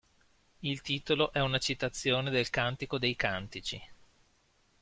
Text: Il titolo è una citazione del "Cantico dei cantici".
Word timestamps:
Il 0.61 0.81
titolo 0.81 1.31
è 1.31 1.41
una 1.41 1.59
citazione 1.59 2.31
del 2.31 2.49
"Cantico 2.49 2.97
dei 2.97 3.15
cantici". 3.15 3.79